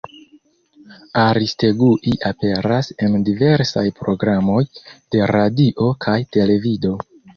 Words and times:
Aristegui 1.23 2.13
aperas 2.29 2.89
en 3.07 3.17
diversaj 3.27 3.83
programoj 3.99 4.65
de 4.97 5.27
radio 5.33 5.91
kaj 6.07 6.17
televido. 6.39 6.97